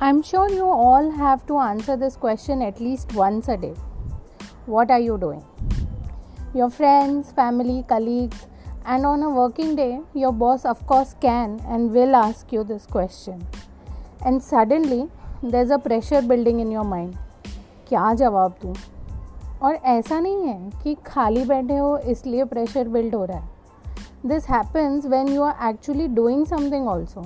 I'm 0.00 0.22
sure 0.22 0.48
you 0.50 0.64
all 0.64 1.10
have 1.10 1.46
to 1.46 1.58
answer 1.58 1.96
this 1.96 2.16
question 2.16 2.62
at 2.62 2.80
least 2.80 3.14
once 3.14 3.48
a 3.48 3.56
day. 3.56 3.74
What 4.66 4.90
are 4.90 5.00
you 5.00 5.16
doing? 5.18 5.44
Your 6.54 6.70
friends, 6.70 7.32
family, 7.32 7.84
colleagues, 7.88 8.46
and 8.84 9.06
on 9.06 9.22
a 9.22 9.30
working 9.30 9.74
day, 9.76 10.00
your 10.14 10.32
boss, 10.32 10.64
of 10.64 10.86
course, 10.86 11.14
can 11.20 11.60
and 11.68 11.92
will 11.92 12.14
ask 12.14 12.52
you 12.52 12.64
this 12.64 12.86
question. 12.86 13.46
And 14.24 14.42
suddenly, 14.42 15.08
there's 15.42 15.70
a 15.70 15.78
pressure 15.78 16.22
building 16.22 16.60
in 16.60 16.70
your 16.70 16.84
mind. 16.84 17.16
क्या 17.88 18.12
जवाब 18.14 18.54
दूँ 18.62 18.74
और 19.62 19.74
ऐसा 19.74 20.18
नहीं 20.20 20.46
है 20.46 20.70
कि 20.82 20.94
खाली 21.06 21.44
बैठे 21.44 21.76
हो 21.76 21.96
इसलिए 22.12 22.44
प्रेशर 22.44 22.88
बिल्ड 22.88 23.14
हो 23.14 23.24
रहा 23.24 23.38
है 23.38 24.28
this 24.28 24.48
happens 24.50 25.06
when 25.06 25.28
you 25.28 25.42
are 25.42 25.68
actually 25.68 26.08
doing 26.14 26.46
something 26.46 26.88
also 26.88 27.24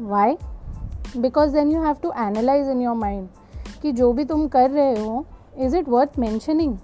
why 0.00 0.36
because 1.17 1.53
then 1.53 1.71
you 1.71 1.81
have 1.81 1.95
to 2.03 2.11
analyse 2.17 2.67
in 2.67 2.81
your 2.81 2.95
mind 2.95 3.27
कि 3.81 3.91
जो 3.91 4.13
भी 4.13 4.25
तुम 4.25 4.47
कर 4.47 4.69
रहे 4.71 5.05
हो 5.05 5.25
is 5.57 5.75
it 5.77 5.89
worth 5.89 6.19
mentioning 6.19 6.77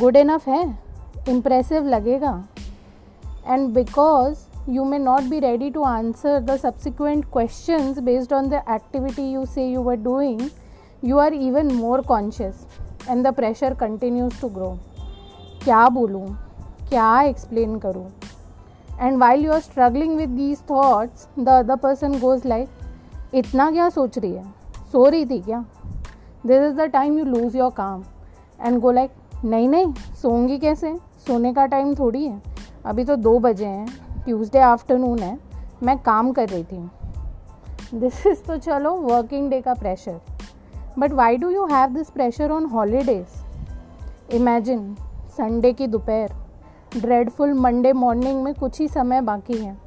good 0.00 0.16
enough 0.16 0.48
है? 0.48 0.78
इम्प्रेसिव 1.28 1.86
लगेगा। 1.86 2.44
And 3.46 3.74
because 3.74 4.38
you 4.68 4.84
may 4.84 4.98
not 4.98 5.22
be 5.22 5.40
ready 5.40 5.70
to 5.70 5.82
answer 5.82 6.40
the 6.40 6.56
subsequent 6.56 7.24
question 7.24 7.94
based 8.00 8.32
on 8.32 8.48
the 8.48 8.52
activity 8.52 9.32
you 9.32 9.46
say 9.46 9.66
you 9.66 9.88
are 9.88 9.96
doing 9.96 10.40
you 11.04 11.18
are 11.18 11.34
even 11.34 11.72
more 11.72 12.00
conscious 12.00 12.66
and 13.10 13.26
the 13.26 13.34
pressure 13.34 13.74
continues 13.74 14.40
to 14.40 14.48
grow 14.48 14.76
क्या 15.64 15.88
बोलूँ? 15.88 16.26
क्या 16.88 17.20
explain 17.22 17.78
करूँ? 17.78 18.06
And 19.00 19.18
while 19.18 19.44
you 19.44 19.52
are 19.52 19.60
struggling 19.60 20.16
with 20.16 20.28
these 20.28 20.58
thoughts 20.60 21.28
the 21.38 21.48
other 21.48 21.76
person 21.76 22.20
goes 22.20 22.46
like 22.46 22.68
इतना 23.34 23.70
क्या 23.70 23.88
सोच 23.88 24.18
रही 24.18 24.32
है? 24.32 24.44
सो 24.92 25.08
रही 25.08 25.26
थी 25.26 25.40
क्या? 25.40 25.64
This 26.46 26.62
is 26.62 26.74
the 26.74 26.80
time 26.80 27.18
you 27.18 27.24
lose 27.24 27.56
your 27.58 27.70
calm 27.70 28.04
and 28.60 28.80
go 28.80 28.90
like 28.90 29.10
नहीं 29.44 29.68
नहीं 29.68 29.92
सोंगी 29.94 30.58
कैसे? 30.58 30.96
सोने 31.26 31.54
का 31.54 31.66
टाइम 31.66 31.94
थोड़ी 31.94 32.26
है। 32.26 32.42
अभी 32.86 33.04
तो 33.04 33.16
दो 33.16 33.38
बजे 33.38 33.66
हैं 33.66 33.86
ट्यूसडे 34.24 34.58
आफ्टरनून 34.58 35.18
है। 35.18 35.38
मैं 35.82 35.98
काम 35.98 36.32
कर 36.32 36.48
रही 36.48 36.64
थी। 36.64 36.90
दिस 37.94 38.26
इज़ 38.26 38.42
तो 38.42 38.56
चलो 38.56 38.94
वर्किंग 38.94 39.50
डे 39.50 39.60
का 39.60 39.74
pressure 39.74 40.20
but 40.98 41.12
why 41.12 41.36
do 41.36 41.50
you 41.50 41.66
have 41.66 41.90
this 41.90 42.10
pressure 42.10 42.50
on 42.50 42.64
holidays 42.64 43.26
imagine 44.32 44.96
Sunday 45.30 45.72
की 45.72 45.86
दोपहर। 45.86 46.32
ड्रेडफुल 46.96 47.52
मंडे 47.52 47.92
मॉर्निंग 47.92 48.42
में 48.42 48.54
कुछ 48.54 48.80
ही 48.80 48.88
समय 48.88 49.20
बाकी 49.20 49.58
है। 49.58 49.85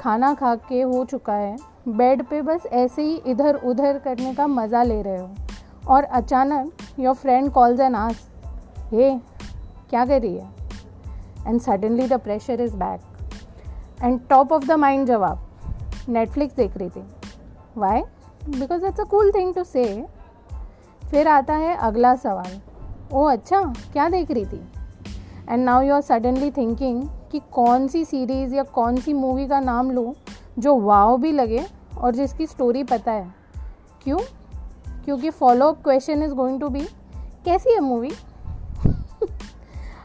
खाना 0.00 0.32
खा 0.34 0.54
के 0.68 0.80
हो 0.82 1.04
चुका 1.04 1.32
है। 1.32 1.56
बेड 1.88 2.22
पे 2.22 2.40
बस 2.42 2.66
ऐसे 2.66 3.02
ही 3.02 3.14
इधर 3.26 3.54
उधर 3.56 3.98
करने 3.98 4.34
का 4.34 4.46
मज़ा 4.46 4.82
ले 4.82 5.00
रहे 5.02 5.18
हो। 5.18 5.28
और 5.88 6.04
अचानक 6.04 6.72
your 7.00 7.14
friend 7.14 7.50
calls 7.52 7.80
and 7.80 7.94
us 7.94 8.28
hey 8.92 9.10
क्या 9.90 10.04
कर 10.04 10.20
रही 10.20 10.36
है? 10.36 10.48
And 11.46 11.60
suddenly 11.60 12.06
the 12.08 12.20
pressure 12.20 12.60
is 12.60 12.76
back 12.76 13.00
and 14.02 14.20
top 14.28 14.52
of 14.52 14.66
the 14.66 14.72
mind 14.72 15.06
जवाब 15.06 15.46
नेटफ्लिक्स 16.08 16.56
देख 16.56 16.76
रही 16.76 16.88
थी। 16.88 17.04
Why 17.76 18.02
because 18.48 18.86
it's 18.86 19.00
a 19.00 19.04
cool 19.04 19.30
thing 19.30 19.54
to 19.54 19.64
say 19.64 19.84
फिर 21.02 21.28
आता 21.28 21.54
है 21.54 21.76
अगला 21.76 22.14
सवाल, 22.16 22.60
ओ 23.12 23.24
अच्छा 23.24 23.62
क्या 23.92 24.08
देख 24.08 24.30
रही 24.30 24.44
थी? 24.46 24.62
And 25.48 25.64
now 25.64 25.82
you 25.82 25.94
are 25.94 26.00
suddenly 26.00 26.50
thinking 26.50 27.02
कि 27.30 27.40
कौन 27.52 27.88
सी 27.88 28.04
सीरीज़ 28.04 28.54
या 28.54 28.62
कौन 28.62 28.96
सी 28.96 29.12
मूवी 29.12 29.48
का 29.48 29.60
नाम 29.60 29.90
लूँ 29.90 30.14
जो 30.58 30.80
वाव 30.80 31.20
भी 31.20 31.32
लगे 31.32 31.66
और 31.98 32.14
जिसकी 32.14 32.46
स्टोरी 32.46 32.84
पता 32.84 33.12
है। 33.12 33.34
क्यों? 34.02 34.18
क्योंकि 35.04 35.30
follow 35.30 35.66
up 35.66 35.82
question 35.82 36.22
is 36.22 36.32
going 36.32 36.60
to 36.60 36.68
be 36.68 36.88
कैसी 37.44 37.72
है 37.72 37.80
movie 37.80 38.12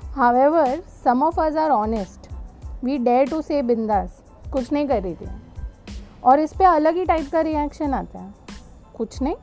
however 0.03 0.83
some 1.03 1.23
of 1.23 1.41
us 1.41 1.55
are 1.55 1.69
honest 1.69 2.33
we 2.83 2.97
dare 2.97 3.29
to 3.29 3.41
say 3.41 3.61
बिंदास। 3.61 4.23
कुछ 4.53 4.71
नहीं 4.73 4.87
कर 4.87 5.03
रही 5.03 5.13
थी। 5.13 5.27
और 6.23 6.39
इस 6.39 6.53
पर 6.53 6.65
अलग 6.65 6.95
ही 6.95 7.05
टाइप 7.05 7.29
का 7.31 7.41
रिएक्शन 7.41 7.93
आता 7.93 8.19
है। 8.19 8.33
कुछ 8.97 9.21
नहीं। 9.21 9.35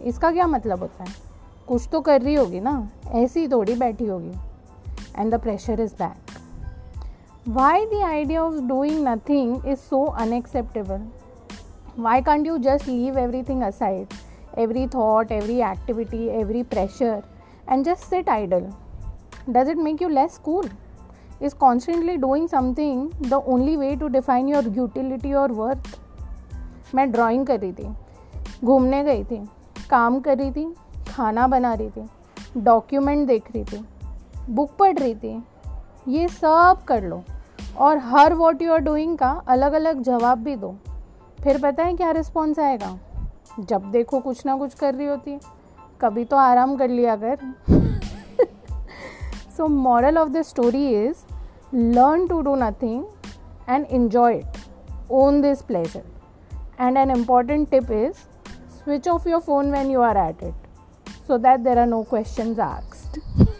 इसका 0.00 0.32
क्या 0.32 0.46
मतलब 0.46 0.80
होता 0.80 1.04
है? 1.04 1.10
कुछ 1.68 1.88
तो 1.92 2.00
कर 2.00 2.22
रही 2.22 2.34
होगी 2.34 2.60
ना। 2.60 2.88
ऐसी 3.08 3.48
थोड़ी 3.48 3.74
बैठी 3.74 4.06
होगी। 4.06 4.32
And 5.16 5.34
the 5.34 5.40
pressure 5.40 5.80
is 5.80 5.94
back 5.94 6.31
Why 7.44 7.86
the 7.90 8.04
idea 8.04 8.40
of 8.40 8.68
doing 8.68 9.02
nothing 9.02 9.64
is 9.66 9.80
so 9.80 10.12
unacceptable? 10.12 11.00
Why 11.96 12.20
can't 12.22 12.46
you 12.46 12.60
just 12.60 12.86
leave 12.86 13.16
everything 13.16 13.64
aside? 13.64 14.14
Every 14.56 14.86
thought, 14.86 15.32
every 15.32 15.60
activity, 15.60 16.30
every 16.30 16.62
pressure, 16.62 17.24
and 17.66 17.84
just 17.84 18.08
sit 18.08 18.28
idle? 18.28 18.78
Does 19.50 19.66
it 19.66 19.76
make 19.76 20.00
you 20.00 20.08
less 20.08 20.38
cool? 20.38 20.68
Is 21.40 21.52
constantly 21.52 22.16
doing 22.16 22.46
something 22.46 23.12
the 23.22 23.42
only 23.42 23.76
way 23.76 23.96
to 23.96 24.08
define 24.08 24.46
your 24.46 24.62
utility 24.62 25.34
or 25.34 25.48
worth? 25.48 25.98
मैं 26.94 27.10
drawing 27.12 27.46
कर 27.46 27.60
रही 27.60 27.72
थी 27.72 27.94
घूमने 28.64 29.02
गई 29.04 29.24
थी 29.24 29.44
काम 29.90 30.20
कर 30.20 30.38
रही 30.38 30.50
थी 30.52 30.72
खाना 31.08 31.46
बना 31.46 31.74
रही 31.74 31.90
थी 31.90 32.08
डॉक्यूमेंट 32.62 33.26
देख 33.26 33.50
रही 33.54 33.64
थी 33.64 33.84
बुक 34.50 34.76
पढ़ 34.78 34.98
रही 34.98 35.14
थी 35.14 35.42
ये 36.08 36.28
सब 36.28 36.84
कर 36.88 37.04
लो 37.04 37.22
और 37.78 37.98
हर 37.98 38.34
वॉट 38.34 38.62
यू 38.62 38.72
आर 38.72 38.78
डूइंग 38.78 39.18
का 39.18 39.42
अलग 39.48 39.72
अलग 39.72 40.02
जवाब 40.02 40.38
भी 40.38 40.56
दो। 40.56 40.76
फिर 41.44 41.60
पता 41.62 41.84
है 41.84 41.96
क्या 41.96 42.10
रिस्पॉन्स 42.10 42.58
आएगा? 42.58 42.98
जब 43.60 43.90
देखो 43.90 44.20
कुछ 44.20 44.46
ना 44.46 44.56
कुछ 44.56 44.74
कर 44.74 44.94
रही 44.94 45.06
होती 45.06 45.30
है। 45.30 45.40
कभी 46.00 46.24
तो 46.24 46.36
आराम 46.36 46.76
कर 46.76 46.88
लिया 46.88 47.16
कर। 47.24 47.54
So 49.56 49.68
moral 49.68 50.18
of 50.18 50.28
the 50.28 50.42
story 50.42 51.04
is 51.04 51.16
learn 51.74 52.26
to 52.26 52.40
do 52.40 52.54
nothing 52.54 53.04
and 53.68 53.86
enjoy 53.86 54.34
it 54.34 54.46
own 55.10 55.40
this 55.40 55.62
pleasure 55.62 56.02
and 56.80 56.96
an 56.96 57.10
important 57.10 57.70
tip 57.70 57.90
is 57.90 58.12
switch 58.84 59.08
off 59.08 59.28
your 59.28 59.40
phone 59.40 59.72
when 59.72 59.90
you 59.90 60.00
are 60.00 60.16
at 60.16 60.42
it 60.42 60.54
so 61.30 61.38
that 61.38 61.64
there 61.64 61.76
are 61.76 61.90
no 61.90 62.04
questions 62.14 62.58
asked. 62.58 63.46